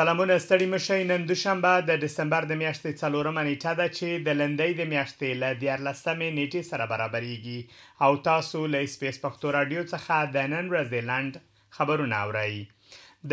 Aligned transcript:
سلامونه 0.00 0.38
ستړي 0.44 0.66
مشي 0.74 1.02
نن 1.12 1.20
دوشنبه 1.30 1.72
د 1.88 1.98
دسمبر 2.04 2.42
د 2.48 2.54
میاشتې 2.62 2.98
څلورمه 3.02 3.42
نیټه 3.48 3.72
ده 3.80 3.86
چې 3.98 4.08
د 4.28 4.34
لندۍ 4.40 4.72
د 4.80 4.86
میاشتې 4.92 5.28
ل 5.42 5.44
14مې 5.60 6.28
نیټې 6.38 6.62
سره 6.70 6.84
برابرېږي 6.92 7.60
او 8.04 8.10
تاسو 8.30 8.60
له 8.72 8.78
سپیس 8.94 9.20
پښتو 9.24 9.52
رادیو 9.58 9.84
څخه 9.92 10.14
د 10.36 10.50
نن 10.54 10.64
ورځې 10.72 11.00
لاند 11.10 11.32
خبرونه 11.78 12.16
اورئ 12.24 12.56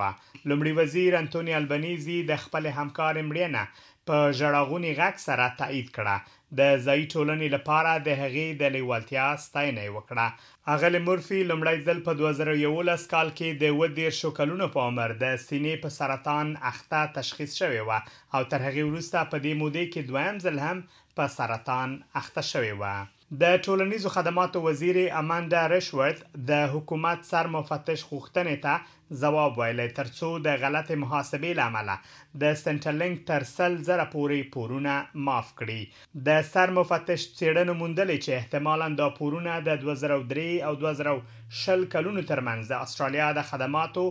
لمړي 0.50 0.74
وزیر 0.82 1.12
انټونی 1.24 1.60
البنيزي 1.62 2.20
د 2.34 2.44
خپل 2.48 2.74
همکار 2.82 3.14
مړینه 3.30 3.92
په 4.10 4.16
ژړغونی 4.38 4.90
غږ 5.02 5.16
سره 5.30 5.46
تایید 5.64 5.90
کړه 5.98 6.16
د 6.60 6.62
ځای 6.86 7.02
ټولنې 7.14 7.48
لپاره 7.56 7.92
د 8.08 8.10
هغې 8.22 8.48
د 8.62 8.74
لیوالتیا 8.76 9.28
ستاینه 9.46 9.86
وکړه 9.96 10.26
اغلی 10.74 11.00
مورفي 11.06 11.40
لمړی 11.52 11.78
ځل 11.88 12.00
په 12.08 12.14
2011 12.20 13.08
کال 13.14 13.30
کې 13.38 13.50
د 13.62 13.80
ودیر 13.80 14.12
شو 14.20 14.30
کلونو 14.40 14.68
په 14.76 14.80
عمر 14.90 15.10
د 15.24 15.26
سینې 15.48 15.74
په 15.86 15.90
سرطان 16.00 16.54
اخته 16.72 17.02
تشخیص 17.18 17.58
شوی 17.62 17.82
و 17.88 17.92
او 18.36 18.42
تر 18.52 18.60
هغې 18.68 18.84
وروسته 18.90 19.18
په 19.32 19.38
دې 19.46 19.54
موده 19.62 19.84
کې 19.94 20.02
دویم 20.10 20.36
ځل 20.46 20.58
هم 20.66 20.78
په 21.20 21.26
سرطان 21.38 21.92
اخته 22.22 22.42
شوې 22.48 22.78
وه 22.82 23.06
د 23.42 23.56
ټولنیزو 23.66 24.10
خدماتو 24.16 24.62
وزیر 24.66 24.98
اماندا 25.20 25.62
رشورت 25.76 26.20
د 26.50 26.68
حکومت 26.74 27.24
سر 27.30 27.48
مفتش 27.56 28.04
غوښتنې 28.10 28.60
ته 28.66 29.00
ځواب 29.22 29.58
ویلی 29.62 29.86
ترڅو 30.00 30.28
د 30.48 30.60
غلط 30.64 30.90
محاسبې 31.04 31.58
لامل 31.60 31.90
د 32.44 32.54
سنټرلینګ 32.62 33.26
تر 33.30 33.44
سل 33.52 33.78
زره 33.88 34.06
پورې 34.14 34.52
پورونه 34.56 34.94
معاف 35.30 35.50
کړي 35.62 36.22
د 36.28 36.44
سر 36.52 36.74
مفتش 36.78 37.26
څېړنو 37.26 37.78
موندلې 37.82 38.26
چې 38.26 38.40
احتمالا 38.44 38.88
دا 39.02 39.10
پورونه 39.20 39.58
د 39.70 39.82
2003 39.86 40.48
او 40.70 40.74
2000 40.84 41.88
کلونو 41.96 42.24
ترمنځ 42.32 42.74
د 42.74 42.86
استرالیا 42.88 43.30
د 43.40 43.48
خدماتو 43.52 44.06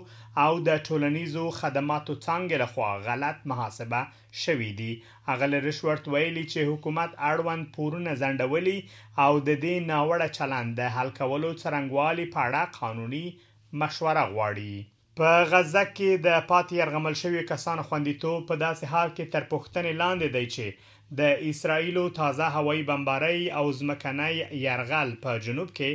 او 0.47 0.51
د 0.71 0.83
ټولنیزو 0.91 1.47
خدماتو 1.61 2.19
څنګه 2.27 2.63
لخوا 2.65 2.91
غلط 3.09 3.47
محاسبه 3.55 4.03
شوې 4.43 4.71
دي 4.83 4.93
اغل 5.37 5.59
رشورت 5.69 6.13
ویلي 6.15 6.45
چې 6.53 6.71
حکومت 6.75 6.91
حکومت 6.93 7.13
اړوند 7.27 7.65
پورونه 7.75 8.11
ځنډولي 8.23 8.79
او 9.25 9.33
د 9.49 9.51
دې 9.65 9.75
ناوړه 9.91 10.29
چلند 10.39 10.71
د 10.81 10.91
حل 10.95 11.09
کولو 11.19 11.51
څرنګوالي 11.63 12.27
په 12.35 12.41
اړه 12.47 12.63
قانوني 12.81 13.27
مشوره 13.81 14.25
غواړي 14.35 14.75
په 15.19 15.29
غزه 15.53 15.85
کې 15.97 16.11
د 16.27 16.29
پاتې 16.51 16.73
يرغمل 16.83 17.15
شوی 17.23 17.43
کسان 17.53 17.79
خوندیتوب 17.89 18.39
په 18.51 18.55
داسې 18.65 18.85
حال 18.93 19.09
کې 19.17 19.25
تر 19.35 19.43
پوښتنې 19.53 19.93
لاندې 20.03 20.29
دی 20.35 20.47
چې 20.55 20.93
د 21.21 21.49
اسرایلو 21.53 22.05
تازه 22.21 22.47
هوایي 22.57 22.83
بمباری 22.91 23.43
او 23.59 23.65
ځمکني 23.79 24.35
يرغل 24.67 25.09
په 25.25 25.31
جنوب 25.47 25.69
کې 25.79 25.91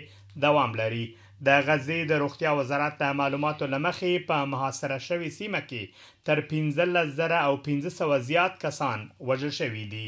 دوام 0.46 0.72
لري 0.82 1.06
د 1.46 1.50
غزې 1.68 1.96
د 2.10 2.14
روغتیا 2.24 2.52
وزارت 2.60 2.94
د 3.00 3.04
معلوماتو 3.20 3.66
لمخې 3.74 4.14
په 4.30 4.38
محاصره 4.54 4.98
شوې 5.08 5.28
سیمه 5.40 5.60
کې 5.70 5.84
تر 6.30 6.38
15000 6.54 7.36
او 7.48 7.54
1500 7.68 8.24
زیات 8.30 8.54
کسان 8.66 9.00
وژل 9.30 9.54
شوي 9.60 9.84
دي 9.94 10.04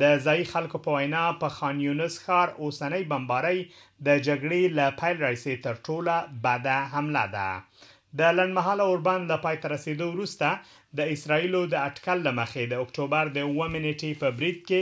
د 0.00 0.02
ځای 0.26 0.40
خلکو 0.54 0.78
په 0.86 0.90
وینا 0.96 1.22
په 1.44 1.48
خان 1.58 1.76
یونس 1.86 2.16
ښار 2.24 2.48
اوسنۍ 2.62 3.02
بمباری 3.12 3.60
د 4.06 4.08
جګړې 4.26 4.62
له 4.80 4.86
پیل 5.04 5.16
راځي 5.26 5.56
تر 5.68 5.76
ټوله 5.86 6.16
بعد 6.48 6.66
حمله 6.96 7.24
ده 7.36 7.48
د 8.18 8.20
لنمحاله 8.40 8.82
اوربان 8.90 9.20
د 9.30 9.40
پای 9.46 9.56
تر 9.62 9.70
رسیدو 9.76 10.06
وروسته 10.10 10.48
د 10.98 11.10
اسرایلو 11.14 11.60
د 11.72 11.74
اټکل 11.88 12.18
لمخې 12.26 12.62
د 12.74 12.84
اکتوبر 12.86 13.24
د 13.36 13.38
1 13.46 13.82
نیټې 13.84 14.10
په 14.24 14.28
بریټ 14.38 14.60
کې 14.68 14.80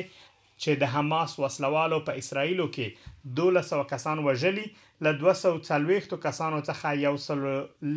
چې 0.62 0.80
د 0.82 0.94
حماس 0.94 1.34
وسلوالو 1.42 1.98
په 2.08 2.22
اسرایلو 2.22 2.66
کې 2.76 3.12
1200 3.42 3.86
کسان 3.92 4.22
وژلي 4.28 4.66
ل 5.06 5.16
240 5.26 6.18
کسانو 6.26 6.60
څخه 6.68 7.04
یو 7.04 7.14
سل 7.26 7.46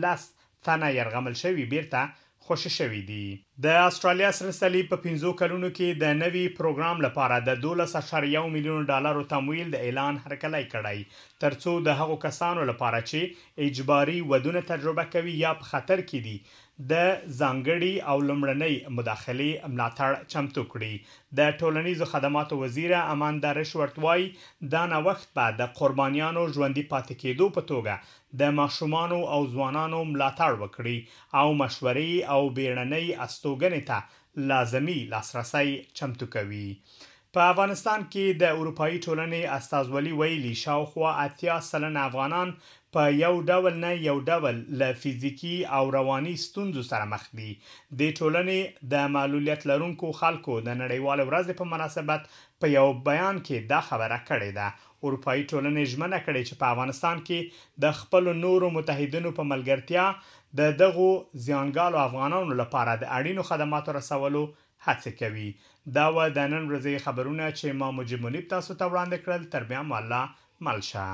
لس 0.05 0.27
تنه 0.69 0.91
يرغمل 0.97 1.39
شوی 1.41 1.65
بیرته 1.73 2.23
خوشی 2.45 2.69
شوی 2.73 2.99
دی 3.05 3.21
د 3.65 3.77
استرالیا 3.83 4.31
سرسلی 4.39 4.81
په 4.89 5.01
15 5.05 5.31
کلونو 5.41 5.69
کې 5.69 6.01
د 6.03 6.11
نوي 6.17 6.43
پروګرام 6.57 6.99
لپاره 7.05 7.37
د 7.47 7.61
12.1 7.61 8.51
میلیون 8.55 8.83
ډالر 8.91 9.21
تمویل 9.31 9.71
د 9.75 9.85
اعلان 9.87 10.19
هرکلی 10.25 10.61
کړی 10.73 11.39
ترڅو 11.45 11.73
د 11.87 11.97
هغو 12.01 12.17
کسانو 12.25 12.67
لپاره 12.71 12.99
چې 13.09 13.65
اجباري 13.69 14.17
ودونه 14.33 14.63
تجربه 14.73 15.07
کوي 15.17 15.35
یا 15.39 15.55
په 15.61 15.69
خطر 15.73 16.05
کې 16.11 16.23
دي 16.27 16.37
د 16.91 16.95
ځانګړي 17.39 17.91
او 18.09 18.17
لمړنۍ 18.29 18.75
مداخله 18.97 19.69
ملاتړ 19.73 20.11
چمتو 20.31 20.63
کړي 20.73 20.95
د 21.39 21.55
ټولنیزو 21.59 22.05
خدماتو 22.13 22.57
وزیر 22.63 22.93
امان 22.97 23.39
دارش 23.45 23.71
ورتوای 23.81 24.27
دا 24.73 24.83
نه 24.93 24.99
وخت 25.07 25.29
بعد 25.39 25.57
د 25.61 25.71
قربانیانو 25.79 26.43
ژوندۍ 26.55 26.83
پاتې 26.89 27.15
کېدو 27.21 27.49
په 27.59 27.67
توګه 27.71 28.43
د 28.43 28.53
ماشومانو 28.59 29.19
او 29.37 29.39
ځوانانو 29.55 30.03
ملاتړ 30.11 30.53
وکړي 30.63 30.99
او 31.39 31.47
مشورې 31.63 32.11
او 32.33 32.41
بیړنۍ 32.59 33.05
استوګنې 33.25 33.81
ته 33.89 34.47
لازمی 34.53 34.99
لاسرسي 35.15 35.67
چمتو 35.99 36.27
کوي 36.35 36.69
په 37.35 37.45
افغانستان 37.51 38.03
کې 38.11 38.35
د 38.41 38.53
اروپאי 38.59 38.99
ټولنې 39.05 39.39
استازولي 39.55 40.11
ویلي 40.19 40.51
شاوخوا 40.59 41.09
اتیا 41.23 41.55
سلن 41.69 41.97
افغانان 42.03 42.53
په 42.97 43.07
یو 43.15 43.31
ډول 43.49 43.73
نه 43.79 43.89
یو 44.03 44.13
ډول 44.29 44.61
له 44.83 44.97
فزیکی 45.01 45.51
او 45.79 45.83
رواني 45.97 46.35
ستونزو 46.45 46.83
سره 46.91 47.09
مخ 47.15 47.25
دي 47.41 47.49
د 48.03 48.13
ټولنې 48.19 48.93
د 48.95 49.11
معلولیت 49.17 49.67
لرونکو 49.73 50.13
خلکو 50.21 50.55
د 50.69 50.79
نړیوال 50.83 51.25
ورځ 51.31 51.59
په 51.61 51.69
مناسبت 51.75 52.31
په 52.63 52.73
یو 52.77 52.85
بیان 53.09 53.43
کې 53.45 53.71
دا 53.73 53.81
خبره 53.89 54.21
کړې 54.29 54.61
ده 54.61 54.71
اروپאי 54.77 55.39
ټولنې 55.41 55.93
ژمنه 55.95 56.23
کړې 56.25 56.41
چې 56.47 56.63
په 56.63 56.73
افغانستان 56.77 57.23
کې 57.27 57.63
د 57.87 57.97
خپل 58.03 58.33
نورو 58.45 58.71
متحدینو 58.79 59.35
په 59.41 59.51
ملګرتیا 59.51 60.07
د 60.61 60.75
دغو 60.83 61.11
زیانګالو 61.45 62.05
افغانانو 62.09 62.57
لپاره 62.63 62.91
د 63.03 63.13
اړینو 63.17 63.49
خدماتو 63.51 63.95
رسولو 63.99 64.43
هڅه 64.87 65.09
کوي 65.19 65.49
دا 65.95 66.05
و 66.15 66.17
د 66.37 66.39
نن 66.53 66.63
ورځې 66.69 67.03
خبرونه 67.05 67.45
چې 67.59 67.67
ما 67.79 67.87
مجمنیب 67.99 68.45
تاسو 68.53 68.71
ته 68.79 68.83
وړاندې 68.91 69.17
کړل 69.23 69.41
تر 69.53 69.63
بیا 69.69 69.81
مله 69.91 70.21
ملشه 70.65 71.05